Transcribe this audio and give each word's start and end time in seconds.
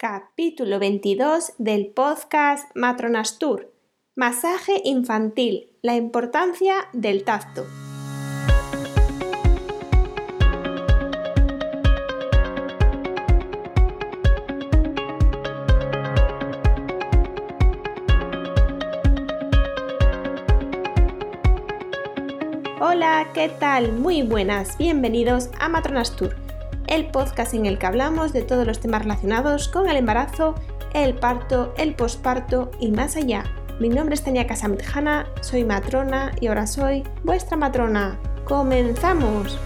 Capítulo 0.00 0.78
22 0.78 1.54
del 1.58 1.88
podcast 1.88 2.70
Matronastur. 2.76 3.72
Masaje 4.14 4.80
infantil. 4.84 5.76
La 5.82 5.96
importancia 5.96 6.86
del 6.92 7.24
tacto. 7.24 7.66
Hola, 22.80 23.26
¿qué 23.34 23.48
tal? 23.48 23.94
Muy 23.94 24.22
buenas, 24.22 24.78
bienvenidos 24.78 25.50
a 25.58 25.68
Matronastur 25.68 26.47
el 26.88 27.06
podcast 27.06 27.54
en 27.54 27.66
el 27.66 27.78
que 27.78 27.86
hablamos 27.86 28.32
de 28.32 28.42
todos 28.42 28.66
los 28.66 28.80
temas 28.80 29.02
relacionados 29.02 29.68
con 29.68 29.88
el 29.88 29.96
embarazo, 29.96 30.54
el 30.94 31.14
parto, 31.14 31.74
el 31.76 31.94
posparto 31.94 32.70
y 32.80 32.90
más 32.90 33.16
allá. 33.16 33.44
Mi 33.78 33.90
nombre 33.90 34.14
es 34.14 34.22
Tania 34.22 34.46
Casamitjana, 34.46 35.26
soy 35.42 35.64
matrona 35.64 36.32
y 36.40 36.46
ahora 36.46 36.66
soy 36.66 37.04
vuestra 37.22 37.56
matrona. 37.56 38.18
¡Comenzamos! 38.44 39.58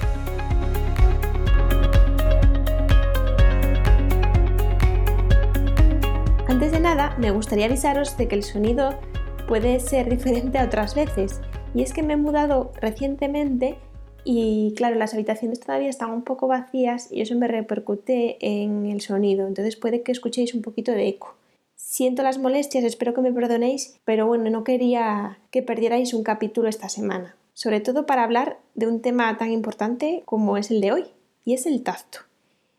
Antes 6.48 6.72
de 6.72 6.80
nada, 6.80 7.14
me 7.18 7.30
gustaría 7.30 7.66
avisaros 7.66 8.16
de 8.16 8.28
que 8.28 8.34
el 8.34 8.42
sonido 8.42 8.98
puede 9.46 9.78
ser 9.80 10.10
diferente 10.10 10.58
a 10.58 10.64
otras 10.64 10.94
veces. 10.94 11.40
Y 11.74 11.82
es 11.82 11.92
que 11.92 12.02
me 12.02 12.14
he 12.14 12.16
mudado 12.16 12.72
recientemente 12.80 13.78
y 14.24 14.74
claro, 14.76 14.96
las 14.96 15.14
habitaciones 15.14 15.60
todavía 15.60 15.88
están 15.88 16.10
un 16.10 16.22
poco 16.22 16.46
vacías 16.46 17.10
y 17.10 17.20
eso 17.22 17.34
me 17.36 17.48
repercute 17.48 18.36
en 18.40 18.86
el 18.86 19.00
sonido, 19.00 19.46
entonces 19.46 19.76
puede 19.76 20.02
que 20.02 20.12
escuchéis 20.12 20.54
un 20.54 20.62
poquito 20.62 20.92
de 20.92 21.08
eco. 21.08 21.34
Siento 21.74 22.22
las 22.22 22.38
molestias, 22.38 22.84
espero 22.84 23.14
que 23.14 23.20
me 23.20 23.32
perdonéis, 23.32 23.98
pero 24.04 24.26
bueno, 24.26 24.48
no 24.50 24.64
quería 24.64 25.38
que 25.50 25.62
perdierais 25.62 26.14
un 26.14 26.22
capítulo 26.22 26.68
esta 26.68 26.88
semana, 26.88 27.36
sobre 27.52 27.80
todo 27.80 28.06
para 28.06 28.22
hablar 28.22 28.58
de 28.74 28.86
un 28.86 29.00
tema 29.00 29.36
tan 29.36 29.50
importante 29.50 30.22
como 30.24 30.56
es 30.56 30.70
el 30.70 30.80
de 30.80 30.92
hoy, 30.92 31.04
y 31.44 31.54
es 31.54 31.66
el 31.66 31.82
tacto, 31.82 32.20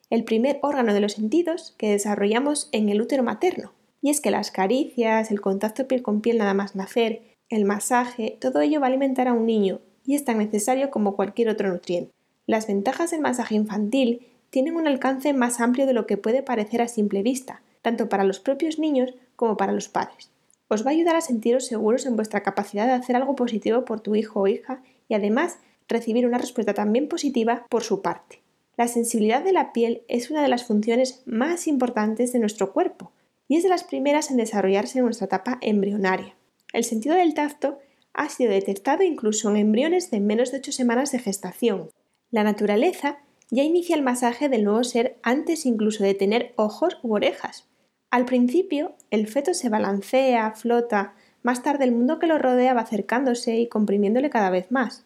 el 0.09 0.23
primer 0.23 0.59
órgano 0.61 0.93
de 0.93 1.01
los 1.01 1.13
sentidos 1.13 1.75
que 1.77 1.89
desarrollamos 1.89 2.69
en 2.71 2.89
el 2.89 3.01
útero 3.01 3.23
materno. 3.23 3.73
Y 4.01 4.09
es 4.09 4.19
que 4.19 4.31
las 4.31 4.51
caricias, 4.51 5.31
el 5.31 5.41
contacto 5.41 5.87
piel 5.87 6.01
con 6.01 6.21
piel 6.21 6.37
nada 6.37 6.53
más 6.53 6.75
nacer, 6.75 7.21
el 7.49 7.65
masaje, 7.65 8.37
todo 8.39 8.61
ello 8.61 8.79
va 8.79 8.87
a 8.87 8.89
alimentar 8.89 9.27
a 9.27 9.33
un 9.33 9.45
niño 9.45 9.79
y 10.05 10.15
es 10.15 10.25
tan 10.25 10.37
necesario 10.37 10.89
como 10.89 11.15
cualquier 11.15 11.49
otro 11.49 11.69
nutriente. 11.69 12.11
Las 12.45 12.67
ventajas 12.67 13.11
del 13.11 13.21
masaje 13.21 13.55
infantil 13.55 14.27
tienen 14.49 14.75
un 14.75 14.87
alcance 14.87 15.33
más 15.33 15.59
amplio 15.59 15.85
de 15.85 15.93
lo 15.93 16.05
que 16.05 16.17
puede 16.17 16.43
parecer 16.43 16.81
a 16.81 16.87
simple 16.87 17.23
vista, 17.23 17.61
tanto 17.81 18.09
para 18.09 18.23
los 18.23 18.39
propios 18.39 18.79
niños 18.79 19.13
como 19.35 19.57
para 19.57 19.71
los 19.71 19.89
padres. 19.89 20.29
Os 20.67 20.85
va 20.85 20.89
a 20.89 20.93
ayudar 20.93 21.15
a 21.15 21.21
sentiros 21.21 21.65
seguros 21.65 22.05
en 22.05 22.15
vuestra 22.15 22.43
capacidad 22.43 22.85
de 22.85 22.93
hacer 22.93 23.15
algo 23.15 23.35
positivo 23.35 23.85
por 23.85 23.99
tu 23.99 24.15
hijo 24.15 24.41
o 24.41 24.47
hija 24.47 24.81
y 25.07 25.13
además 25.13 25.57
recibir 25.87 26.25
una 26.25 26.37
respuesta 26.37 26.73
también 26.73 27.07
positiva 27.07 27.65
por 27.69 27.83
su 27.83 28.01
parte. 28.01 28.41
La 28.75 28.87
sensibilidad 28.87 29.43
de 29.43 29.53
la 29.53 29.71
piel 29.71 30.01
es 30.07 30.31
una 30.31 30.41
de 30.41 30.47
las 30.47 30.65
funciones 30.65 31.21
más 31.25 31.67
importantes 31.67 32.33
de 32.33 32.39
nuestro 32.39 32.73
cuerpo 32.73 33.11
y 33.47 33.57
es 33.57 33.63
de 33.63 33.69
las 33.69 33.83
primeras 33.83 34.31
en 34.31 34.37
desarrollarse 34.37 34.99
en 34.99 35.05
nuestra 35.05 35.25
etapa 35.25 35.59
embrionaria. 35.61 36.35
El 36.73 36.83
sentido 36.83 37.15
del 37.15 37.35
tacto 37.35 37.77
ha 38.13 38.29
sido 38.29 38.51
detectado 38.51 39.03
incluso 39.03 39.49
en 39.49 39.57
embriones 39.57 40.11
de 40.11 40.19
menos 40.19 40.51
de 40.51 40.57
8 40.57 40.71
semanas 40.71 41.11
de 41.11 41.19
gestación. 41.19 41.89
La 42.29 42.43
naturaleza 42.43 43.19
ya 43.49 43.63
inicia 43.63 43.95
el 43.95 44.01
masaje 44.01 44.49
del 44.49 44.63
nuevo 44.63 44.83
ser 44.83 45.17
antes 45.23 45.65
incluso 45.65 46.03
de 46.03 46.13
tener 46.13 46.53
ojos 46.55 46.97
u 47.03 47.13
orejas. 47.13 47.67
Al 48.11 48.25
principio, 48.25 48.95
el 49.09 49.27
feto 49.27 49.53
se 49.53 49.69
balancea, 49.69 50.51
flota, 50.51 51.15
más 51.41 51.63
tarde 51.63 51.83
el 51.85 51.91
mundo 51.91 52.19
que 52.19 52.27
lo 52.27 52.37
rodea 52.37 52.73
va 52.73 52.81
acercándose 52.81 53.57
y 53.57 53.67
comprimiéndole 53.67 54.29
cada 54.29 54.49
vez 54.49 54.71
más. 54.71 55.05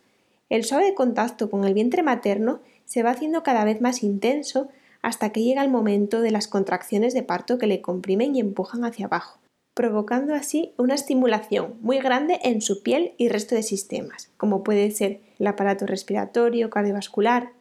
El 0.50 0.64
suave 0.64 0.94
contacto 0.94 1.50
con 1.50 1.66
el 1.66 1.74
vientre 1.74 2.04
materno 2.04 2.62
se 2.86 3.04
va 3.04 3.12
haciendo 3.12 3.44
cada 3.44 3.66
vez 3.66 3.82
más 3.82 4.04
intenso 4.04 4.70
hasta 5.02 5.32
que 5.32 5.44
llega 5.44 5.64
el 5.64 5.70
momento 5.70 6.22
de 6.22 6.32
las 6.32 6.48
contracciones 6.48 7.14
de 7.14 7.24
parto 7.24 7.58
que 7.58 7.68
le 7.68 7.82
comprimen 7.82 8.36
y 8.36 8.40
empujan 8.40 8.86
hacia 8.86 9.06
abajo 9.06 9.40
provocando 9.78 10.34
así 10.34 10.74
una 10.78 10.96
estimulación 10.96 11.76
muy 11.82 12.00
grande 12.00 12.40
en 12.44 12.62
su 12.62 12.82
piel 12.82 13.14
y 13.18 13.30
resto 13.30 13.54
de 13.54 13.62
sistemas, 13.62 14.32
como 14.36 14.64
puede 14.64 14.90
ser 14.90 15.22
el 15.38 15.46
aparato 15.46 15.86
respiratorio, 15.86 16.72
cardiovascular. 16.72 17.52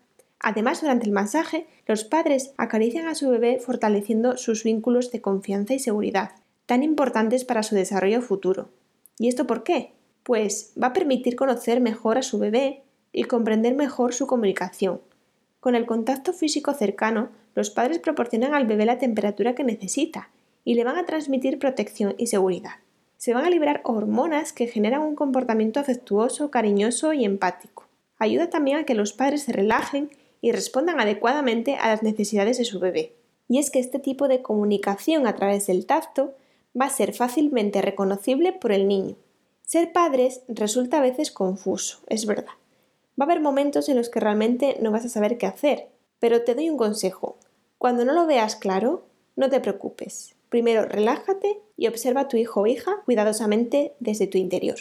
Además, 0.40 0.80
durante 0.80 1.04
el 1.04 1.12
masaje, 1.12 1.66
los 1.86 2.04
padres 2.04 2.54
acarician 2.56 3.06
a 3.06 3.14
su 3.14 3.28
bebé 3.28 3.60
fortaleciendo 3.60 4.38
sus 4.38 4.64
vínculos 4.64 5.12
de 5.12 5.20
confianza 5.20 5.74
y 5.74 5.78
seguridad, 5.78 6.30
tan 6.64 6.82
importantes 6.82 7.44
para 7.44 7.62
su 7.62 7.74
desarrollo 7.74 8.22
futuro. 8.22 8.70
¿Y 9.18 9.28
esto 9.28 9.46
por 9.46 9.62
qué? 9.62 9.92
Pues 10.22 10.72
va 10.82 10.88
a 10.88 10.92
permitir 10.94 11.36
conocer 11.36 11.82
mejor 11.82 12.16
a 12.16 12.22
su 12.22 12.38
bebé 12.38 12.82
y 13.12 13.24
comprender 13.24 13.74
mejor 13.74 14.14
su 14.14 14.26
comunicación. 14.26 15.02
Con 15.60 15.74
el 15.74 15.84
contacto 15.84 16.32
físico 16.32 16.72
cercano, 16.72 17.28
los 17.54 17.68
padres 17.68 17.98
proporcionan 17.98 18.54
al 18.54 18.66
bebé 18.66 18.86
la 18.86 18.96
temperatura 18.96 19.54
que 19.54 19.64
necesita 19.64 20.30
y 20.66 20.74
le 20.74 20.82
van 20.82 20.96
a 20.96 21.06
transmitir 21.06 21.60
protección 21.60 22.16
y 22.18 22.26
seguridad. 22.26 22.72
Se 23.18 23.32
van 23.32 23.44
a 23.44 23.50
liberar 23.50 23.82
hormonas 23.84 24.52
que 24.52 24.66
generan 24.66 25.00
un 25.00 25.14
comportamiento 25.14 25.78
afectuoso, 25.78 26.50
cariñoso 26.50 27.12
y 27.12 27.24
empático. 27.24 27.86
Ayuda 28.18 28.50
también 28.50 28.78
a 28.78 28.84
que 28.84 28.94
los 28.94 29.12
padres 29.12 29.44
se 29.44 29.52
relajen 29.52 30.10
y 30.40 30.50
respondan 30.50 30.98
adecuadamente 30.98 31.76
a 31.76 31.90
las 31.90 32.02
necesidades 32.02 32.58
de 32.58 32.64
su 32.64 32.80
bebé. 32.80 33.14
Y 33.48 33.60
es 33.60 33.70
que 33.70 33.78
este 33.78 34.00
tipo 34.00 34.26
de 34.26 34.42
comunicación 34.42 35.28
a 35.28 35.36
través 35.36 35.68
del 35.68 35.86
tacto 35.86 36.34
va 36.78 36.86
a 36.86 36.90
ser 36.90 37.14
fácilmente 37.14 37.80
reconocible 37.80 38.52
por 38.52 38.72
el 38.72 38.88
niño. 38.88 39.14
Ser 39.62 39.92
padres 39.92 40.42
resulta 40.48 40.98
a 40.98 41.02
veces 41.02 41.30
confuso, 41.30 42.00
es 42.08 42.26
verdad. 42.26 42.54
Va 43.18 43.24
a 43.24 43.30
haber 43.30 43.40
momentos 43.40 43.88
en 43.88 43.96
los 43.96 44.08
que 44.08 44.18
realmente 44.18 44.78
no 44.80 44.90
vas 44.90 45.04
a 45.04 45.10
saber 45.10 45.38
qué 45.38 45.46
hacer, 45.46 45.86
pero 46.18 46.42
te 46.42 46.56
doy 46.56 46.70
un 46.70 46.76
consejo. 46.76 47.36
Cuando 47.78 48.04
no 48.04 48.12
lo 48.12 48.26
veas 48.26 48.56
claro, 48.56 49.06
no 49.36 49.48
te 49.48 49.60
preocupes. 49.60 50.35
Primero 50.48 50.84
relájate 50.84 51.60
y 51.76 51.88
observa 51.88 52.22
a 52.22 52.28
tu 52.28 52.36
hijo 52.36 52.62
o 52.62 52.66
hija 52.66 53.02
cuidadosamente 53.04 53.94
desde 54.00 54.26
tu 54.26 54.38
interior. 54.38 54.76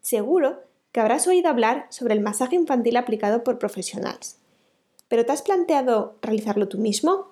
Seguro 0.00 0.60
que 0.92 1.00
habrás 1.00 1.26
oído 1.26 1.48
hablar 1.48 1.86
sobre 1.90 2.14
el 2.14 2.20
masaje 2.20 2.56
infantil 2.56 2.96
aplicado 2.96 3.44
por 3.44 3.58
profesionales. 3.58 4.38
¿Pero 5.08 5.26
te 5.26 5.32
has 5.32 5.42
planteado 5.42 6.16
realizarlo 6.22 6.68
tú 6.68 6.78
mismo? 6.78 7.28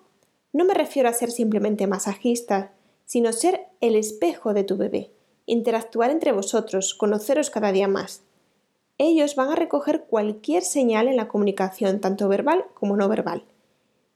No 0.52 0.64
me 0.64 0.74
refiero 0.74 1.08
a 1.08 1.12
ser 1.12 1.30
simplemente 1.30 1.86
masajista, 1.86 2.72
sino 3.06 3.32
ser 3.32 3.66
el 3.80 3.94
espejo 3.94 4.52
de 4.52 4.64
tu 4.64 4.76
bebé, 4.76 5.10
interactuar 5.46 6.10
entre 6.10 6.32
vosotros, 6.32 6.94
conoceros 6.94 7.50
cada 7.50 7.72
día 7.72 7.88
más. 7.88 8.22
Ellos 8.98 9.36
van 9.36 9.50
a 9.50 9.56
recoger 9.56 10.04
cualquier 10.04 10.62
señal 10.62 11.06
en 11.06 11.16
la 11.16 11.28
comunicación, 11.28 12.00
tanto 12.00 12.28
verbal 12.28 12.64
como 12.74 12.96
no 12.96 13.08
verbal. 13.08 13.44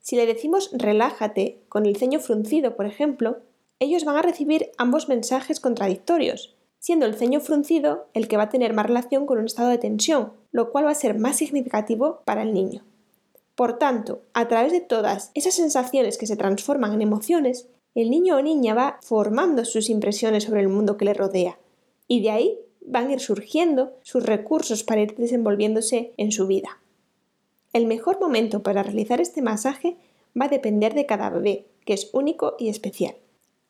Si 0.00 0.16
le 0.16 0.26
decimos 0.26 0.70
relájate 0.72 1.60
con 1.68 1.86
el 1.86 1.96
ceño 1.96 2.18
fruncido, 2.18 2.74
por 2.74 2.86
ejemplo, 2.86 3.38
ellos 3.82 4.04
van 4.04 4.16
a 4.16 4.22
recibir 4.22 4.70
ambos 4.78 5.09
mensajes 5.09 5.60
contradictorios, 5.60 6.54
siendo 6.78 7.06
el 7.06 7.15
ceño 7.15 7.41
fruncido 7.41 8.06
el 8.15 8.28
que 8.28 8.37
va 8.37 8.44
a 8.44 8.48
tener 8.48 8.72
más 8.75 8.87
relación 8.87 9.26
con 9.26 9.38
un 9.38 9.47
estado 9.47 9.69
de 9.69 9.78
tensión, 9.78 10.32
lo 10.50 10.70
cual 10.70 10.87
va 10.87 10.91
a 10.91 10.97
ser 10.97 11.19
más 11.19 11.37
significativo 11.37 12.22
para 12.25 12.42
el 12.42 12.54
niño. 12.54 12.84
Por 13.54 13.78
tanto, 13.78 14.22
a 14.32 14.48
través 14.48 14.72
de 14.72 14.81
todas 14.81 15.31
esas 15.34 15.54
sensaciones 15.54 16.16
que 16.16 16.26
se 16.26 16.37
transforman 16.37 16.92
en 16.92 17.03
emociones, 17.03 17.69
el 17.94 18.10
niño 18.10 18.37
o 18.37 18.42
niña 18.42 18.75
va 18.75 18.98
formando 19.03 19.65
sus 19.65 19.91
impresiones 19.91 20.44
sobre 20.44 20.60
el 20.60 20.69
mundo 20.69 20.97
que 20.97 21.04
le 21.04 21.15
rodea, 21.15 21.59
y 22.09 22.22
de 22.22 22.31
ahí 22.31 22.59
van 22.81 23.09
a 23.09 23.12
ir 23.12 23.21
surgiendo 23.21 23.92
sus 24.03 24.25
recursos 24.25 24.82
para 24.82 25.03
ir 25.03 25.15
desenvolviéndose 25.16 26.15
en 26.16 26.32
su 26.32 26.47
vida. 26.47 26.81
El 27.72 27.87
mejor 27.87 28.21
momento 28.21 28.62
para 28.62 28.82
realizar 28.82 29.21
este 29.21 29.42
masaje 29.42 29.97
va 30.41 30.47
a 30.47 30.50
depender 30.50 30.94
de 30.94 31.06
cada 31.06 31.31
bebé, 31.31 31.66
que 31.84 31.94
es 31.94 32.10
único 32.12 32.54
y 32.59 32.69
especial. 32.69 33.16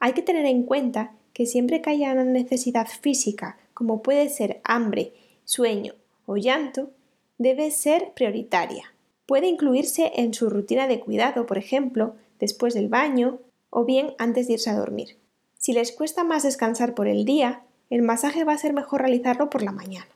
Hay 0.05 0.15
que 0.15 0.22
tener 0.22 0.47
en 0.47 0.65
cuenta 0.65 1.13
que 1.33 1.47
siempre 1.47 1.81
que 1.81 1.91
haya 1.91 2.10
una 2.10 2.25
necesidad 2.25 2.89
física, 2.89 3.57
como 3.72 4.03
puede 4.03 4.28
ser 4.31 4.60
hambre, 4.65 5.13
sueño 5.45 5.95
o 6.27 6.37
llanto, 6.37 6.91
debe 7.39 7.71
ser 7.71 8.13
prioritaria. 8.13 8.93
Puede 9.27 9.47
incluirse 9.47 10.10
en 10.16 10.34
su 10.34 10.51
rutina 10.51 10.89
de 10.89 10.99
cuidado, 10.99 11.47
por 11.47 11.57
ejemplo, 11.57 12.16
después 12.41 12.75
del 12.75 12.89
baño 12.89 13.39
o 13.71 13.84
bien 13.84 14.15
antes 14.19 14.49
de 14.49 14.54
irse 14.54 14.71
a 14.71 14.77
dormir. 14.77 15.19
Si 15.57 15.72
les 15.72 15.93
cuesta 15.93 16.25
más 16.25 16.43
descansar 16.43 16.97
por 16.97 17.07
el 17.07 17.25
día, 17.25 17.63
el 17.89 18.03
masaje 18.03 18.43
va 18.43 18.55
a 18.55 18.59
ser 18.59 18.72
mejor 18.72 19.03
realizarlo 19.03 19.51
por 19.51 19.63
la 19.63 19.71
mañana. 19.71 20.09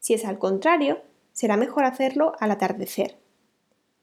Si 0.00 0.12
es 0.12 0.26
al 0.26 0.38
contrario, 0.38 1.00
será 1.32 1.56
mejor 1.56 1.84
hacerlo 1.84 2.34
al 2.40 2.50
atardecer. 2.50 3.16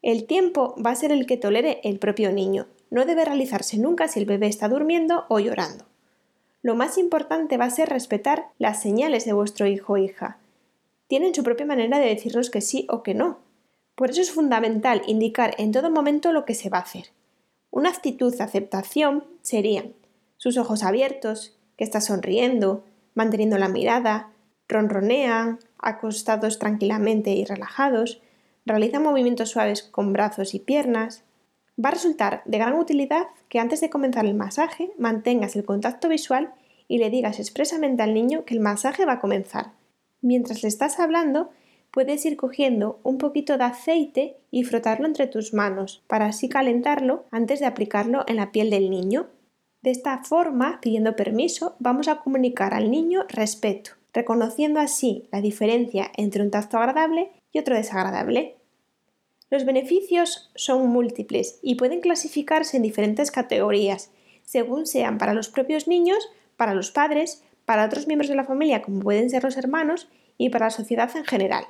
El 0.02 0.26
tiempo 0.26 0.74
va 0.84 0.90
a 0.90 0.96
ser 0.96 1.12
el 1.12 1.28
que 1.28 1.38
tolere 1.38 1.80
el 1.84 2.00
propio 2.00 2.32
niño, 2.32 2.66
no 2.90 3.06
debe 3.06 3.26
realizarse 3.26 3.78
nunca 3.78 4.08
si 4.08 4.20
el 4.20 4.26
bebé 4.26 4.48
está 4.48 4.70
durmiendo 4.70 5.26
o 5.30 5.40
llorando. 5.40 5.86
Lo 6.62 6.76
más 6.76 6.98
importante 6.98 7.58
va 7.58 7.66
a 7.66 7.70
ser 7.70 7.90
respetar 7.90 8.48
las 8.58 8.82
señales 8.82 9.26
de 9.26 9.34
vuestro 9.34 9.68
hijo 9.68 9.94
o 9.94 9.98
hija. 9.98 10.38
Tienen 11.08 11.34
su 11.34 11.44
propia 11.44 11.66
manera 11.66 12.00
de 12.00 12.08
decirnos 12.08 12.50
que 12.50 12.62
sí 12.62 12.86
o 12.90 13.04
que 13.04 13.14
no. 13.14 13.40
Por 13.96 14.10
eso 14.10 14.22
es 14.22 14.32
fundamental 14.32 15.02
indicar 15.08 15.56
en 15.58 15.72
todo 15.72 15.90
momento 15.90 16.32
lo 16.32 16.46
que 16.46 16.56
se 16.56 16.70
va 16.70 16.80
a 16.80 16.82
hacer. 16.82 17.12
Una 17.72 17.90
actitud 17.90 18.36
de 18.36 18.44
aceptación 18.44 19.24
serían 19.42 19.94
sus 20.38 20.58
ojos 20.58 20.84
abiertos, 20.84 21.58
que 21.78 21.84
está 21.84 22.02
sonriendo, 22.02 22.84
manteniendo 23.14 23.58
la 23.58 23.70
mirada, 23.70 24.32
ronronean, 24.68 25.60
acostados 25.80 26.60
tranquilamente 26.60 27.32
y 27.32 27.46
relajados, 27.46 28.22
realizan 28.66 29.04
movimientos 29.04 29.50
suaves 29.50 29.84
con 29.84 30.14
brazos 30.14 30.54
y 30.54 30.60
piernas. 30.60 31.24
Va 31.84 31.90
a 31.90 31.94
resultar 31.94 32.42
de 32.46 32.58
gran 32.58 32.74
utilidad 32.74 33.28
que 33.50 33.60
antes 33.60 33.82
de 33.82 33.90
comenzar 33.90 34.26
el 34.26 34.34
masaje 34.34 34.92
mantengas 34.98 35.56
el 35.56 35.66
contacto 35.66 36.10
visual 36.10 36.54
y 36.88 36.98
le 36.98 37.10
digas 37.10 37.40
expresamente 37.40 38.02
al 38.02 38.14
niño 38.14 38.46
que 38.46 38.56
el 38.56 38.62
masaje 38.62 39.06
va 39.06 39.14
a 39.14 39.20
comenzar. 39.20 39.74
Mientras 40.22 40.64
le 40.64 40.70
estás 40.70 41.00
hablando, 41.00 41.52
puedes 41.92 42.26
ir 42.26 42.36
cogiendo 42.36 43.00
un 43.04 43.18
poquito 43.18 43.58
de 43.58 43.66
aceite 43.66 44.38
y 44.50 44.64
frotarlo 44.64 45.06
entre 45.06 45.28
tus 45.28 45.54
manos 45.54 46.04
para 46.08 46.26
así 46.26 46.50
calentarlo 46.50 47.26
antes 47.32 47.60
de 47.60 47.66
aplicarlo 47.66 48.24
en 48.28 48.38
la 48.38 48.52
piel 48.52 48.70
del 48.70 48.90
niño. 48.90 49.28
De 49.82 49.92
esta 49.92 50.18
forma, 50.24 50.80
pidiendo 50.82 51.16
permiso, 51.16 51.76
vamos 51.80 52.08
a 52.08 52.20
comunicar 52.20 52.74
al 52.74 52.90
niño 52.90 53.26
respeto, 53.30 53.92
reconociendo 54.14 54.80
así 54.80 55.28
la 55.32 55.42
diferencia 55.42 56.12
entre 56.18 56.42
un 56.42 56.50
tacto 56.50 56.78
agradable 56.78 57.32
y 57.52 57.60
otro 57.60 57.76
desagradable. 57.76 58.57
Los 59.50 59.66
beneficios 59.66 60.52
son 60.56 60.88
múltiples 60.90 61.60
y 61.62 61.76
pueden 61.76 62.02
clasificarse 62.02 62.78
en 62.78 62.84
diferentes 62.84 63.32
categorías, 63.32 64.12
según 64.44 64.86
sean 64.86 65.18
para 65.18 65.34
los 65.34 65.50
propios 65.50 65.88
niños, 65.88 66.30
para 66.58 66.74
los 66.74 66.92
padres, 66.92 67.44
para 67.66 67.86
otros 67.86 68.08
miembros 68.08 68.30
de 68.30 68.36
la 68.36 68.46
familia 68.46 68.82
como 68.82 69.02
pueden 69.02 69.30
ser 69.30 69.44
los 69.44 69.58
hermanos 69.58 70.10
y 70.38 70.50
para 70.50 70.68
la 70.68 70.72
sociedad 70.72 71.10
en 71.16 71.26
general. 71.26 71.66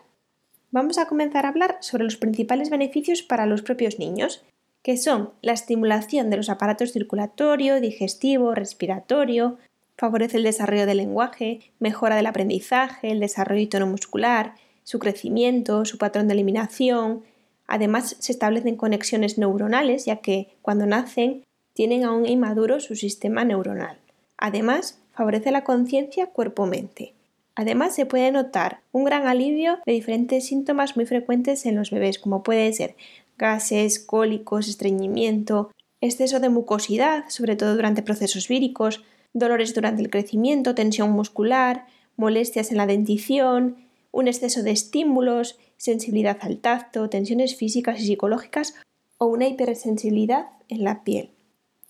Vamos 0.71 0.97
a 0.97 1.07
comenzar 1.07 1.45
a 1.45 1.50
hablar 1.50 1.77
sobre 1.81 2.03
los 2.03 2.18
principales 2.18 2.69
beneficios 2.69 3.24
para 3.24 3.45
los 3.45 3.62
propios 3.62 4.00
niños, 4.00 4.44
que 4.81 4.97
son 4.97 5.31
la 5.41 5.53
estimulación 5.53 6.29
de 6.29 6.38
los 6.38 6.50
aparatos 6.50 6.94
circulatorio, 6.94 7.79
digestivo, 7.81 8.53
respiratorio, 8.53 9.57
favorece 9.97 10.38
el 10.38 10.44
desarrollo 10.44 10.85
del 10.85 10.97
lenguaje, 10.97 11.71
mejora 11.79 12.15
del 12.15 12.25
aprendizaje, 12.25 13.12
el 13.12 13.19
desarrollo 13.19 13.68
tono 13.69 13.88
muscular, 13.88 14.56
su 14.83 15.00
crecimiento, 15.00 15.85
su 15.85 15.97
patrón 15.97 16.27
de 16.27 16.35
eliminación. 16.35 17.24
Además, 17.68 18.16
se 18.19 18.31
establecen 18.31 18.78
conexiones 18.78 19.38
neuronales, 19.38 20.06
ya 20.06 20.18
que 20.18 20.56
cuando 20.62 20.86
nacen 20.86 21.44
tienen 21.74 22.06
aún 22.06 22.25
inmaduro 22.25 22.80
su 22.80 22.96
sistema 22.96 23.44
neuronal. 23.44 23.98
Además, 24.38 25.00
favorece 25.14 25.52
la 25.52 25.64
conciencia 25.64 26.28
cuerpo-mente. 26.28 27.14
Además, 27.56 27.96
se 27.96 28.06
puede 28.06 28.31
notar 28.31 28.81
un 28.92 29.04
gran 29.04 29.28
alivio 29.28 29.80
de 29.86 29.94
diferentes 29.94 30.46
síntomas 30.46 30.96
muy 30.96 31.06
frecuentes 31.06 31.66
en 31.66 31.75
los 31.75 31.92
bebés, 31.92 32.19
como 32.19 32.44
pueden 32.44 32.74
ser 32.74 32.96
gases, 33.38 34.00
cólicos, 34.00 34.68
estreñimiento, 34.68 35.72
exceso 36.02 36.40
de 36.40 36.50
mucosidad, 36.50 37.25
sobre 37.30 37.56
todo 37.56 37.75
durante 37.75 38.04
procesos 38.04 38.48
víricos, 38.48 39.04
dolores 39.34 39.74
durante 39.74 40.02
el 40.02 40.10
crecimiento, 40.10 40.75
tensión 40.75 41.12
muscular, 41.12 41.86
molestias 42.16 42.72
en 42.72 42.78
la 42.78 42.88
dentición, 42.88 43.78
un 44.12 44.28
exceso 44.28 44.63
de 44.63 44.72
estímulos, 44.72 45.60
sensibilidad 45.77 46.38
al 46.41 46.59
tacto, 46.59 47.09
tensiones 47.09 47.56
físicas 47.56 48.00
y 48.01 48.06
psicológicas 48.06 48.75
o 49.18 49.27
una 49.27 49.47
hipersensibilidad 49.47 50.47
en 50.68 50.83
la 50.83 51.03
piel. 51.03 51.31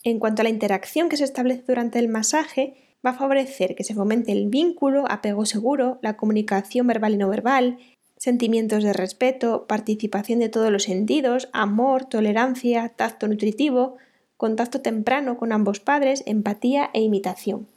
En 0.03 0.19
cuanto 0.19 0.41
a 0.41 0.43
la 0.43 0.49
interacción 0.49 1.09
que 1.09 1.17
se 1.17 1.23
establece 1.23 1.63
durante 1.67 1.99
el 1.99 2.07
masaje, 2.07 2.75
va 3.05 3.11
a 3.11 3.17
favorecer 3.17 3.75
que 3.75 3.83
se 3.83 3.93
fomente 3.93 4.31
el 4.31 4.47
vínculo, 4.47 5.05
apego 5.09 5.45
seguro, 5.45 5.99
la 6.01 6.17
comunicación 6.17 6.87
verbal 6.87 7.13
y 7.13 7.17
no 7.17 7.29
verbal, 7.29 7.77
sentimientos 8.17 8.83
de 8.83 8.93
respeto, 8.93 9.65
participación 9.67 10.39
de 10.39 10.49
todos 10.49 10.71
los 10.71 10.83
sentidos, 10.83 11.49
amor, 11.53 12.05
tolerancia, 12.05 12.89
tacto 12.89 13.27
nutritivo, 13.27 13.97
contacto 14.37 14.81
temprano 14.81 15.37
con 15.37 15.51
ambos 15.51 15.79
padres, 15.79 16.23
empatía 16.25 16.89
e 16.93 17.01
imitación. 17.01 17.67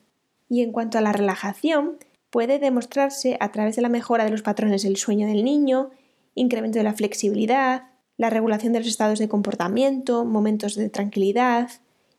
Y 0.49 0.63
en 0.63 0.73
cuanto 0.73 0.99
a 0.99 1.01
la 1.01 1.13
relajación, 1.13 1.99
puede 2.31 2.59
demostrarse 2.59 3.37
a 3.41 3.53
través 3.53 3.77
de 3.77 3.83
la 3.83 3.89
mejora 3.89 4.25
de 4.25 4.31
los 4.31 4.43
patrones 4.43 4.83
del 4.83 4.97
sueño 4.97 5.27
del 5.27 5.45
niño, 5.45 5.91
incremento 6.35 6.79
de 6.79 6.85
la 6.85 6.95
flexibilidad, 6.95 7.85
la 8.17 8.31
regulación 8.31 8.73
de 8.73 8.81
los 8.81 8.89
estados 8.89 9.19
de 9.19 9.29
comportamiento, 9.29 10.25
momentos 10.25 10.75
de 10.75 10.91
tranquilidad, 10.91 11.71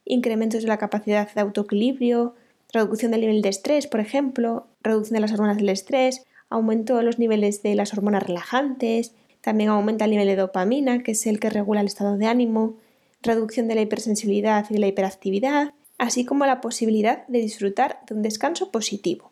incrementos 0.05 0.63
de 0.63 0.67
la 0.67 0.77
capacidad 0.77 1.31
de 1.31 1.41
autoequilibrio, 1.41 2.35
reducción 2.73 3.11
del 3.11 3.21
nivel 3.21 3.41
de 3.41 3.49
estrés, 3.49 3.87
por 3.87 3.99
ejemplo, 3.99 4.67
reducción 4.81 5.15
de 5.15 5.21
las 5.21 5.31
hormonas 5.31 5.57
del 5.57 5.69
estrés, 5.69 6.25
aumento 6.49 6.97
de 6.97 7.03
los 7.03 7.19
niveles 7.19 7.61
de 7.63 7.75
las 7.75 7.93
hormonas 7.93 8.23
relajantes, 8.23 9.13
también 9.41 9.69
aumenta 9.69 10.05
el 10.05 10.11
nivel 10.11 10.27
de 10.27 10.35
dopamina, 10.35 11.03
que 11.03 11.11
es 11.11 11.25
el 11.25 11.39
que 11.39 11.49
regula 11.49 11.81
el 11.81 11.87
estado 11.87 12.17
de 12.17 12.27
ánimo, 12.27 12.77
reducción 13.21 13.67
de 13.67 13.75
la 13.75 13.81
hipersensibilidad 13.81 14.65
y 14.69 14.73
de 14.73 14.79
la 14.79 14.87
hiperactividad, 14.87 15.73
así 15.97 16.25
como 16.25 16.45
la 16.45 16.61
posibilidad 16.61 17.27
de 17.27 17.39
disfrutar 17.39 17.99
de 18.07 18.15
un 18.15 18.21
descanso 18.21 18.71
positivo. 18.71 19.31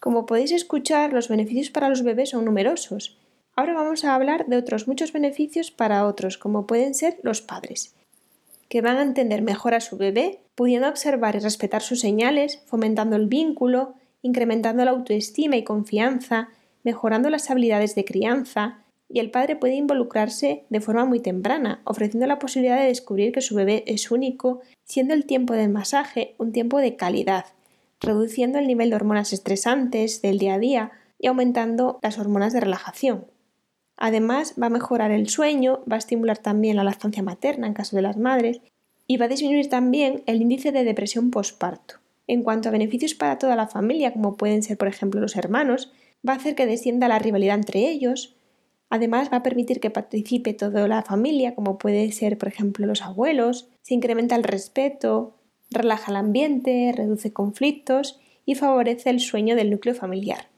Como 0.00 0.26
podéis 0.26 0.52
escuchar, 0.52 1.12
los 1.12 1.28
beneficios 1.28 1.70
para 1.70 1.88
los 1.88 2.02
bebés 2.02 2.30
son 2.30 2.44
numerosos. 2.44 3.18
Ahora 3.58 3.74
vamos 3.74 4.04
a 4.04 4.14
hablar 4.14 4.46
de 4.46 4.56
otros 4.56 4.86
muchos 4.86 5.12
beneficios 5.12 5.72
para 5.72 6.06
otros, 6.06 6.38
como 6.38 6.64
pueden 6.68 6.94
ser 6.94 7.18
los 7.24 7.42
padres 7.42 7.92
que 8.68 8.82
van 8.82 8.98
a 8.98 9.02
entender 9.02 9.42
mejor 9.42 9.74
a 9.74 9.80
su 9.80 9.96
bebé, 9.96 10.38
pudiendo 10.54 10.88
observar 10.88 11.34
y 11.34 11.40
respetar 11.40 11.82
sus 11.82 11.98
señales, 11.98 12.62
fomentando 12.66 13.16
el 13.16 13.26
vínculo, 13.26 13.94
incrementando 14.22 14.84
la 14.84 14.92
autoestima 14.92 15.56
y 15.56 15.64
confianza, 15.64 16.50
mejorando 16.84 17.30
las 17.30 17.50
habilidades 17.50 17.96
de 17.96 18.04
crianza, 18.04 18.84
y 19.08 19.18
el 19.18 19.32
padre 19.32 19.56
puede 19.56 19.74
involucrarse 19.74 20.62
de 20.68 20.80
forma 20.80 21.04
muy 21.04 21.18
temprana, 21.18 21.80
ofreciendo 21.82 22.28
la 22.28 22.38
posibilidad 22.38 22.78
de 22.78 22.86
descubrir 22.86 23.32
que 23.32 23.40
su 23.40 23.56
bebé 23.56 23.82
es 23.88 24.12
único, 24.12 24.60
siendo 24.84 25.14
el 25.14 25.26
tiempo 25.26 25.54
del 25.54 25.70
masaje 25.70 26.36
un 26.38 26.52
tiempo 26.52 26.78
de 26.78 26.94
calidad, 26.94 27.46
reduciendo 27.98 28.60
el 28.60 28.68
nivel 28.68 28.90
de 28.90 28.96
hormonas 28.96 29.32
estresantes 29.32 30.22
del 30.22 30.38
día 30.38 30.54
a 30.54 30.58
día 30.60 30.92
y 31.18 31.26
aumentando 31.26 31.98
las 32.02 32.20
hormonas 32.20 32.52
de 32.52 32.60
relajación. 32.60 33.24
Además, 33.98 34.54
va 34.60 34.66
a 34.66 34.70
mejorar 34.70 35.10
el 35.10 35.28
sueño, 35.28 35.80
va 35.90 35.96
a 35.96 35.98
estimular 35.98 36.38
también 36.38 36.76
la 36.76 36.84
lactancia 36.84 37.22
materna 37.22 37.66
en 37.66 37.74
caso 37.74 37.96
de 37.96 38.02
las 38.02 38.16
madres 38.16 38.60
y 39.08 39.16
va 39.16 39.24
a 39.24 39.28
disminuir 39.28 39.68
también 39.68 40.22
el 40.26 40.40
índice 40.40 40.70
de 40.70 40.84
depresión 40.84 41.30
postparto. 41.30 41.96
En 42.28 42.44
cuanto 42.44 42.68
a 42.68 42.72
beneficios 42.72 43.14
para 43.14 43.38
toda 43.38 43.56
la 43.56 43.66
familia, 43.66 44.12
como 44.12 44.36
pueden 44.36 44.62
ser, 44.62 44.78
por 44.78 44.86
ejemplo, 44.86 45.20
los 45.20 45.34
hermanos, 45.34 45.92
va 46.26 46.34
a 46.34 46.36
hacer 46.36 46.54
que 46.54 46.66
descienda 46.66 47.08
la 47.08 47.18
rivalidad 47.18 47.56
entre 47.56 47.88
ellos. 47.88 48.36
Además, 48.88 49.30
va 49.32 49.38
a 49.38 49.42
permitir 49.42 49.80
que 49.80 49.90
participe 49.90 50.54
toda 50.54 50.86
la 50.86 51.02
familia, 51.02 51.56
como 51.56 51.76
puede 51.78 52.12
ser, 52.12 52.38
por 52.38 52.48
ejemplo, 52.48 52.86
los 52.86 53.02
abuelos. 53.02 53.68
Se 53.82 53.94
incrementa 53.94 54.36
el 54.36 54.44
respeto, 54.44 55.34
relaja 55.70 56.12
el 56.12 56.16
ambiente, 56.18 56.92
reduce 56.94 57.32
conflictos 57.32 58.20
y 58.46 58.54
favorece 58.54 59.10
el 59.10 59.18
sueño 59.18 59.56
del 59.56 59.70
núcleo 59.70 59.94
familiar. 59.94 60.48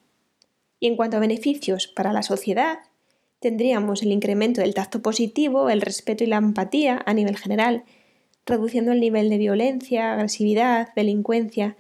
Y 0.78 0.88
en 0.88 0.97
cuanto 0.97 1.16
a 1.16 1.20
beneficios 1.20 1.87
para 1.87 2.12
la 2.12 2.23
sociedad, 2.23 2.80
tendríamos 3.40 4.02
el 4.02 4.12
incremento 4.12 4.61
del 4.61 4.75
tacto 4.75 5.02
positivo, 5.02 5.70
el 5.70 5.80
respeto 5.80 6.23
y 6.25 6.28
la 6.28 6.37
empatía 6.37 7.02
a 7.04 7.14
nivel 7.14 7.37
general, 7.37 7.85
reduciendo 8.47 8.92
el 8.92 9.00
nivel 9.00 9.28
de 9.28 9.38
violencia, 9.38 10.12
agresividad, 10.12 10.94
delincuencia, 10.94 11.76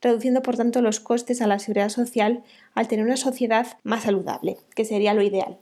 reduciendo 0.00 0.42
por 0.42 0.56
tanto 0.56 0.82
los 0.82 1.00
costes 1.00 1.40
a 1.40 1.46
la 1.46 1.58
seguridad 1.58 1.88
social 1.88 2.42
al 2.74 2.88
tener 2.88 3.06
una 3.06 3.16
sociedad 3.16 3.78
más 3.84 4.02
saludable, 4.02 4.58
que 4.74 4.84
sería 4.84 5.14
lo 5.14 5.22
ideal. 5.22 5.58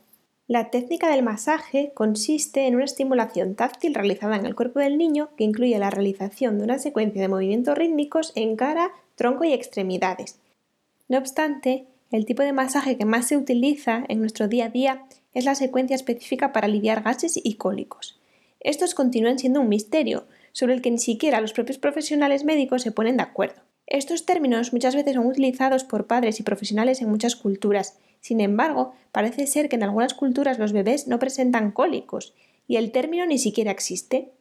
La 0.48 0.70
técnica 0.70 1.08
del 1.08 1.22
masaje 1.22 1.92
consiste 1.94 2.66
en 2.66 2.74
una 2.74 2.84
estimulación 2.84 3.54
táctil 3.54 3.94
realizada 3.94 4.36
en 4.36 4.44
el 4.44 4.56
cuerpo 4.56 4.80
del 4.80 4.98
niño 4.98 5.30
que 5.36 5.44
incluye 5.44 5.78
la 5.78 5.90
realización 5.90 6.58
de 6.58 6.64
una 6.64 6.78
secuencia 6.78 7.22
de 7.22 7.28
movimientos 7.28 7.78
rítmicos 7.78 8.32
en 8.34 8.56
cara, 8.56 8.90
tronco 9.14 9.44
y 9.44 9.52
extremidades. 9.52 10.40
No 11.08 11.18
obstante, 11.18 11.86
el 12.10 12.26
tipo 12.26 12.42
de 12.42 12.52
masaje 12.52 12.98
que 12.98 13.04
más 13.04 13.28
se 13.28 13.36
utiliza 13.36 14.04
en 14.08 14.20
nuestro 14.20 14.48
día 14.48 14.66
a 14.66 14.68
día 14.70 15.04
es 15.34 15.44
la 15.44 15.54
secuencia 15.54 15.96
específica 15.96 16.52
para 16.52 16.66
aliviar 16.66 17.02
gases 17.02 17.40
y 17.42 17.54
cólicos. 17.54 18.20
Estos 18.60 18.94
continúan 18.94 19.38
siendo 19.38 19.60
un 19.60 19.68
misterio, 19.68 20.26
sobre 20.52 20.74
el 20.74 20.82
que 20.82 20.90
ni 20.90 20.98
siquiera 20.98 21.40
los 21.40 21.52
propios 21.52 21.78
profesionales 21.78 22.44
médicos 22.44 22.82
se 22.82 22.92
ponen 22.92 23.16
de 23.16 23.22
acuerdo. 23.22 23.62
Estos 23.86 24.24
términos 24.24 24.72
muchas 24.72 24.94
veces 24.94 25.14
son 25.14 25.26
utilizados 25.26 25.84
por 25.84 26.06
padres 26.06 26.38
y 26.40 26.42
profesionales 26.42 27.02
en 27.02 27.08
muchas 27.08 27.36
culturas. 27.36 27.98
Sin 28.20 28.40
embargo, 28.40 28.94
parece 29.10 29.46
ser 29.46 29.68
que 29.68 29.76
en 29.76 29.82
algunas 29.82 30.14
culturas 30.14 30.58
los 30.58 30.72
bebés 30.72 31.08
no 31.08 31.18
presentan 31.18 31.72
cólicos 31.72 32.34
y 32.68 32.76
el 32.76 32.92
término 32.92 33.26
ni 33.26 33.38
siquiera 33.38 33.72
existe. 33.72 34.32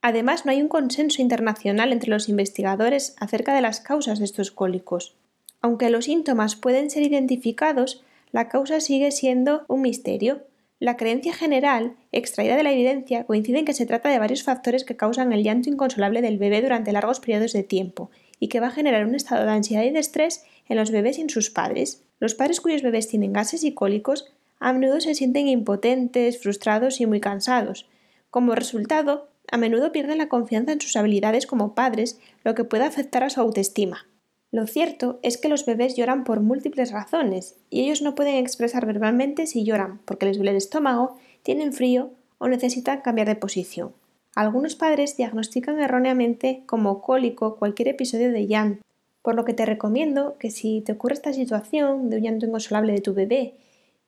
Además, 0.00 0.44
no 0.44 0.52
hay 0.52 0.62
un 0.62 0.68
consenso 0.68 1.22
internacional 1.22 1.92
entre 1.92 2.10
los 2.10 2.28
investigadores 2.28 3.16
acerca 3.18 3.54
de 3.54 3.60
las 3.60 3.80
causas 3.80 4.18
de 4.18 4.24
estos 4.24 4.50
cólicos. 4.50 5.16
Aunque 5.60 5.90
los 5.90 6.06
síntomas 6.06 6.56
pueden 6.56 6.90
ser 6.90 7.02
identificados, 7.02 8.04
la 8.32 8.48
causa 8.48 8.80
sigue 8.80 9.10
siendo 9.12 9.64
un 9.68 9.82
misterio. 9.82 10.46
La 10.80 10.96
creencia 10.96 11.32
general, 11.32 11.96
extraída 12.10 12.56
de 12.56 12.62
la 12.62 12.72
evidencia, 12.72 13.24
coincide 13.24 13.60
en 13.60 13.64
que 13.64 13.74
se 13.74 13.86
trata 13.86 14.08
de 14.08 14.18
varios 14.18 14.42
factores 14.42 14.84
que 14.84 14.96
causan 14.96 15.32
el 15.32 15.44
llanto 15.44 15.68
inconsolable 15.68 16.22
del 16.22 16.38
bebé 16.38 16.62
durante 16.62 16.92
largos 16.92 17.20
periodos 17.20 17.52
de 17.52 17.62
tiempo 17.62 18.10
y 18.40 18.48
que 18.48 18.58
va 18.58 18.68
a 18.68 18.72
generar 18.72 19.06
un 19.06 19.14
estado 19.14 19.44
de 19.44 19.52
ansiedad 19.52 19.84
y 19.84 19.90
de 19.90 20.00
estrés 20.00 20.44
en 20.68 20.76
los 20.76 20.90
bebés 20.90 21.18
y 21.18 21.20
en 21.20 21.30
sus 21.30 21.50
padres. 21.50 22.02
Los 22.18 22.34
padres 22.34 22.60
cuyos 22.60 22.82
bebés 22.82 23.06
tienen 23.06 23.32
gases 23.32 23.62
y 23.62 23.74
cólicos 23.74 24.32
a 24.58 24.72
menudo 24.72 25.00
se 25.00 25.16
sienten 25.16 25.48
impotentes, 25.48 26.40
frustrados 26.40 27.00
y 27.00 27.06
muy 27.06 27.20
cansados. 27.20 27.88
Como 28.30 28.54
resultado, 28.54 29.28
a 29.50 29.56
menudo 29.56 29.90
pierden 29.90 30.18
la 30.18 30.28
confianza 30.28 30.70
en 30.70 30.80
sus 30.80 30.96
habilidades 30.96 31.48
como 31.48 31.74
padres, 31.74 32.20
lo 32.44 32.54
que 32.54 32.62
puede 32.62 32.84
afectar 32.84 33.24
a 33.24 33.30
su 33.30 33.40
autoestima. 33.40 34.06
Lo 34.52 34.66
cierto 34.66 35.18
es 35.22 35.38
que 35.38 35.48
los 35.48 35.64
bebés 35.64 35.96
lloran 35.96 36.24
por 36.24 36.40
múltiples 36.40 36.92
razones 36.92 37.56
y 37.70 37.80
ellos 37.80 38.02
no 38.02 38.14
pueden 38.14 38.36
expresar 38.36 38.84
verbalmente 38.84 39.46
si 39.46 39.64
lloran 39.64 40.00
porque 40.04 40.26
les 40.26 40.36
duele 40.36 40.50
el 40.50 40.58
estómago, 40.58 41.16
tienen 41.42 41.72
frío 41.72 42.10
o 42.36 42.48
necesitan 42.48 43.00
cambiar 43.00 43.28
de 43.28 43.36
posición. 43.36 43.92
Algunos 44.34 44.76
padres 44.76 45.16
diagnostican 45.16 45.80
erróneamente 45.80 46.64
como 46.66 47.00
cólico 47.00 47.56
cualquier 47.56 47.88
episodio 47.88 48.30
de 48.30 48.46
llanto, 48.46 48.82
por 49.22 49.36
lo 49.36 49.46
que 49.46 49.54
te 49.54 49.64
recomiendo 49.64 50.36
que 50.38 50.50
si 50.50 50.82
te 50.82 50.92
ocurre 50.92 51.14
esta 51.14 51.32
situación 51.32 52.10
de 52.10 52.18
un 52.18 52.22
llanto 52.22 52.44
inconsolable 52.44 52.92
de 52.92 53.00
tu 53.00 53.14
bebé, 53.14 53.54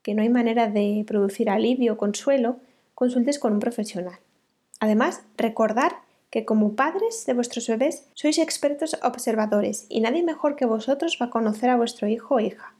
que 0.02 0.14
no 0.14 0.20
hay 0.20 0.28
manera 0.28 0.68
de 0.68 1.04
producir 1.06 1.48
alivio 1.48 1.94
o 1.94 1.96
consuelo, 1.96 2.58
consultes 2.94 3.38
con 3.38 3.54
un 3.54 3.60
profesional. 3.60 4.18
Además, 4.78 5.22
recordar 5.38 6.03
que 6.34 6.44
como 6.44 6.74
padres 6.74 7.26
de 7.26 7.32
vuestros 7.32 7.68
bebés 7.68 8.10
sois 8.18 8.42
expertos 8.42 8.98
observadores 9.06 9.86
y 9.88 10.00
nadie 10.00 10.24
mejor 10.24 10.56
que 10.56 10.66
vosotros 10.66 11.16
va 11.22 11.26
a 11.26 11.30
conocer 11.30 11.70
a 11.70 11.76
vuestro 11.76 12.08
hijo 12.08 12.34
o 12.34 12.40
hija. 12.40 12.74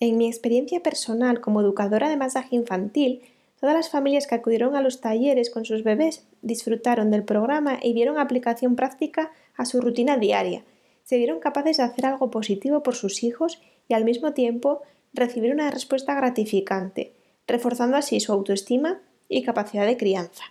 En 0.00 0.16
mi 0.16 0.26
experiencia 0.26 0.82
personal 0.82 1.42
como 1.42 1.60
educadora 1.60 2.08
de 2.08 2.16
masaje 2.16 2.56
infantil, 2.56 3.20
todas 3.60 3.76
las 3.76 3.90
familias 3.90 4.26
que 4.26 4.36
acudieron 4.36 4.74
a 4.74 4.80
los 4.80 5.02
talleres 5.02 5.50
con 5.50 5.66
sus 5.66 5.84
bebés 5.84 6.26
disfrutaron 6.40 7.10
del 7.10 7.24
programa 7.24 7.78
y 7.82 7.92
vieron 7.92 8.16
aplicación 8.16 8.74
práctica 8.74 9.32
a 9.54 9.66
su 9.66 9.82
rutina 9.82 10.16
diaria. 10.16 10.64
Se 11.04 11.18
vieron 11.18 11.40
capaces 11.40 11.76
de 11.76 11.82
hacer 11.82 12.06
algo 12.06 12.30
positivo 12.30 12.82
por 12.82 12.94
sus 12.94 13.22
hijos 13.22 13.60
y 13.86 13.92
al 13.92 14.06
mismo 14.06 14.32
tiempo 14.32 14.80
recibir 15.12 15.52
una 15.52 15.70
respuesta 15.70 16.14
gratificante, 16.14 17.12
reforzando 17.46 17.98
así 17.98 18.18
su 18.20 18.32
autoestima 18.32 19.02
y 19.28 19.42
capacidad 19.42 19.84
de 19.84 19.98
crianza. 19.98 20.44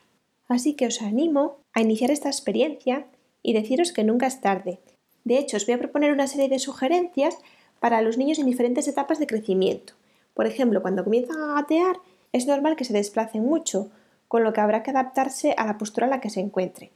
Así 0.47 0.75
que 0.75 0.85
os 0.85 1.01
animo 1.01 1.57
a 1.77 1.81
iniciar 1.81 2.09
esta 2.09 2.29
experiencia 2.29 3.05
y 3.43 3.53
deciros 3.53 3.91
que 3.91 4.03
nunca 4.03 4.25
es 4.25 4.41
tarde. 4.41 4.79
De 5.25 5.37
hecho, 5.37 5.57
os 5.57 5.67
voy 5.67 5.75
a 5.75 5.77
proponer 5.77 6.11
una 6.11 6.25
serie 6.25 6.49
de 6.49 6.57
sugerencias 6.57 7.37
para 7.79 8.01
los 8.01 8.17
niños 8.17 8.39
en 8.39 8.47
diferentes 8.47 8.87
etapas 8.87 9.19
de 9.19 9.27
crecimiento. 9.27 9.93
Por 10.33 10.47
ejemplo, 10.47 10.81
cuando 10.81 11.03
comienzan 11.03 11.39
a 11.39 11.53
gatear, 11.53 11.97
es 12.33 12.47
normal 12.47 12.77
que 12.77 12.83
se 12.83 12.93
desplacen 12.93 13.45
mucho, 13.45 13.91
con 14.27 14.43
lo 14.43 14.53
que 14.53 14.61
habrá 14.61 14.81
que 14.81 14.89
adaptarse 14.89 15.53
a 15.55 15.67
la 15.67 15.77
postura 15.77 16.07
en 16.07 16.11
la 16.11 16.19
que 16.19 16.31
se 16.31 16.39
encuentre. 16.39 16.89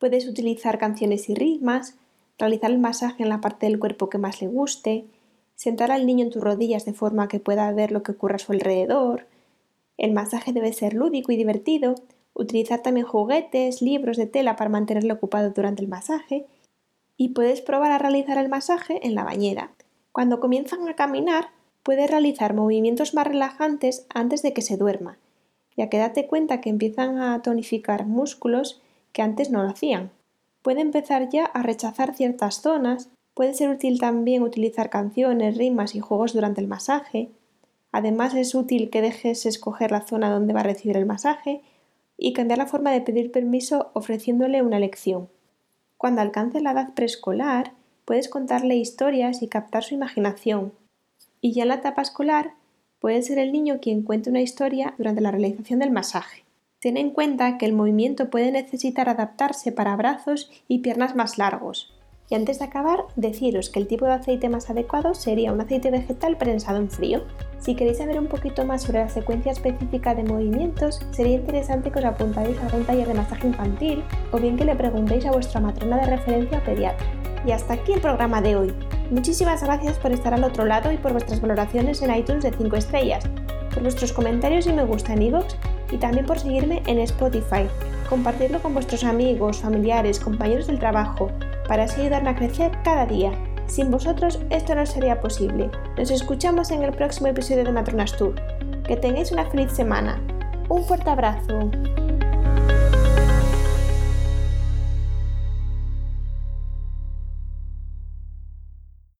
Puedes 0.00 0.26
utilizar 0.26 0.78
canciones 0.78 1.28
y 1.28 1.36
ritmas, 1.36 1.94
realizar 2.36 2.72
el 2.72 2.80
masaje 2.80 3.22
en 3.22 3.28
la 3.28 3.40
parte 3.40 3.66
del 3.66 3.78
cuerpo 3.78 4.10
que 4.10 4.18
más 4.18 4.42
le 4.42 4.48
guste, 4.48 5.04
sentar 5.54 5.92
al 5.92 6.04
niño 6.04 6.24
en 6.24 6.32
tus 6.32 6.42
rodillas 6.42 6.84
de 6.84 6.94
forma 6.94 7.28
que 7.28 7.38
pueda 7.38 7.70
ver 7.70 7.92
lo 7.92 8.02
que 8.02 8.10
ocurre 8.10 8.34
a 8.34 8.38
su 8.40 8.50
alrededor. 8.50 9.28
El 9.98 10.12
masaje 10.12 10.52
debe 10.52 10.72
ser 10.72 10.94
lúdico 10.94 11.30
y 11.30 11.36
divertido, 11.36 11.94
utilizar 12.34 12.80
también 12.80 13.06
juguetes, 13.06 13.82
libros 13.82 14.16
de 14.16 14.26
tela 14.26 14.56
para 14.56 14.70
mantenerlo 14.70 15.14
ocupado 15.14 15.50
durante 15.50 15.82
el 15.82 15.88
masaje 15.88 16.46
y 17.16 17.30
puedes 17.30 17.60
probar 17.60 17.92
a 17.92 17.98
realizar 17.98 18.38
el 18.38 18.48
masaje 18.48 19.06
en 19.06 19.14
la 19.14 19.24
bañera. 19.24 19.72
Cuando 20.12 20.40
comienzan 20.40 20.88
a 20.88 20.96
caminar, 20.96 21.48
puedes 21.82 22.10
realizar 22.10 22.54
movimientos 22.54 23.14
más 23.14 23.26
relajantes 23.26 24.06
antes 24.08 24.42
de 24.42 24.52
que 24.52 24.62
se 24.62 24.76
duerma, 24.76 25.18
ya 25.76 25.88
que 25.88 25.98
date 25.98 26.26
cuenta 26.26 26.60
que 26.60 26.70
empiezan 26.70 27.18
a 27.18 27.42
tonificar 27.42 28.06
músculos 28.06 28.80
que 29.12 29.22
antes 29.22 29.50
no 29.50 29.62
lo 29.62 29.70
hacían. 29.70 30.10
Puede 30.62 30.80
empezar 30.80 31.28
ya 31.30 31.44
a 31.44 31.62
rechazar 31.62 32.14
ciertas 32.14 32.60
zonas, 32.60 33.08
puede 33.34 33.54
ser 33.54 33.70
útil 33.70 33.98
también 33.98 34.42
utilizar 34.42 34.90
canciones, 34.90 35.56
rimas 35.56 35.94
y 35.94 36.00
juegos 36.00 36.32
durante 36.32 36.60
el 36.60 36.68
masaje. 36.68 37.30
Además 37.92 38.34
es 38.34 38.54
útil 38.54 38.90
que 38.90 39.02
dejes 39.02 39.46
escoger 39.46 39.90
la 39.90 40.02
zona 40.02 40.30
donde 40.30 40.52
va 40.52 40.60
a 40.60 40.64
recibir 40.64 40.96
el 40.96 41.06
masaje 41.06 41.62
y 42.22 42.34
cambiar 42.34 42.58
la 42.58 42.66
forma 42.66 42.92
de 42.92 43.00
pedir 43.00 43.32
permiso 43.32 43.90
ofreciéndole 43.94 44.62
una 44.62 44.78
lección. 44.78 45.28
Cuando 45.96 46.20
alcance 46.20 46.60
la 46.60 46.72
edad 46.72 46.92
preescolar, 46.94 47.72
puedes 48.04 48.28
contarle 48.28 48.76
historias 48.76 49.42
y 49.42 49.48
captar 49.48 49.82
su 49.82 49.94
imaginación. 49.94 50.72
Y 51.40 51.52
ya 51.52 51.62
en 51.62 51.68
la 51.68 51.76
etapa 51.76 52.02
escolar, 52.02 52.52
puede 53.00 53.22
ser 53.22 53.38
el 53.38 53.52
niño 53.52 53.80
quien 53.80 54.02
cuente 54.02 54.28
una 54.28 54.42
historia 54.42 54.94
durante 54.98 55.22
la 55.22 55.30
realización 55.30 55.78
del 55.78 55.90
masaje. 55.90 56.44
Ten 56.78 56.98
en 56.98 57.10
cuenta 57.10 57.56
que 57.56 57.66
el 57.66 57.72
movimiento 57.72 58.28
puede 58.28 58.52
necesitar 58.52 59.08
adaptarse 59.08 59.72
para 59.72 59.96
brazos 59.96 60.50
y 60.68 60.78
piernas 60.80 61.16
más 61.16 61.38
largos, 61.38 61.92
y 62.30 62.36
antes 62.36 62.60
de 62.60 62.64
acabar, 62.64 63.06
deciros 63.16 63.70
que 63.70 63.80
el 63.80 63.88
tipo 63.88 64.06
de 64.06 64.12
aceite 64.12 64.48
más 64.48 64.70
adecuado 64.70 65.14
sería 65.14 65.52
un 65.52 65.60
aceite 65.60 65.90
vegetal 65.90 66.36
prensado 66.36 66.78
en 66.78 66.88
frío. 66.88 67.22
Si 67.58 67.74
queréis 67.74 67.98
saber 67.98 68.20
un 68.20 68.28
poquito 68.28 68.64
más 68.64 68.82
sobre 68.82 69.00
la 69.00 69.08
secuencia 69.08 69.50
específica 69.50 70.14
de 70.14 70.22
movimientos, 70.22 71.00
sería 71.10 71.34
interesante 71.34 71.90
que 71.90 71.98
os 71.98 72.04
apuntáis 72.04 72.56
a 72.58 72.66
algún 72.66 72.84
taller 72.84 73.08
de 73.08 73.14
masaje 73.14 73.48
infantil 73.48 74.04
o 74.30 74.38
bien 74.38 74.56
que 74.56 74.64
le 74.64 74.76
preguntéis 74.76 75.26
a 75.26 75.32
vuestra 75.32 75.60
matrona 75.60 75.96
de 75.96 76.06
referencia 76.06 76.58
o 76.58 76.64
pediatra. 76.64 77.04
Y 77.44 77.50
hasta 77.50 77.74
aquí 77.74 77.94
el 77.94 78.00
programa 78.00 78.40
de 78.40 78.54
hoy. 78.54 78.74
Muchísimas 79.10 79.64
gracias 79.64 79.98
por 79.98 80.12
estar 80.12 80.32
al 80.32 80.44
otro 80.44 80.64
lado 80.64 80.92
y 80.92 80.98
por 80.98 81.10
vuestras 81.10 81.40
valoraciones 81.40 82.00
en 82.00 82.14
iTunes 82.14 82.44
de 82.44 82.52
5 82.52 82.76
estrellas, 82.76 83.24
por 83.74 83.82
vuestros 83.82 84.12
comentarios 84.12 84.68
y 84.68 84.72
me 84.72 84.84
gusta 84.84 85.14
en 85.14 85.22
iVoox 85.22 85.56
y 85.90 85.96
también 85.96 86.26
por 86.26 86.38
seguirme 86.38 86.80
en 86.86 87.00
Spotify. 87.00 87.66
Compartirlo 88.08 88.62
con 88.62 88.72
vuestros 88.72 89.02
amigos, 89.02 89.62
familiares, 89.62 90.20
compañeros 90.20 90.68
del 90.68 90.78
trabajo, 90.78 91.30
para 91.70 91.84
así 91.84 92.00
ayudarme 92.00 92.30
a 92.30 92.34
crecer 92.34 92.72
cada 92.82 93.06
día. 93.06 93.30
Sin 93.66 93.92
vosotros 93.92 94.40
esto 94.50 94.74
no 94.74 94.84
sería 94.84 95.20
posible. 95.20 95.70
Nos 95.96 96.10
escuchamos 96.10 96.72
en 96.72 96.82
el 96.82 96.90
próximo 96.90 97.28
episodio 97.28 97.62
de 97.62 97.70
Matronas 97.70 98.16
Tour. 98.16 98.34
Que 98.82 98.96
tengáis 98.96 99.30
una 99.30 99.48
feliz 99.48 99.70
semana. 99.70 100.20
Un 100.68 100.82
fuerte 100.82 101.08
abrazo. 101.08 101.70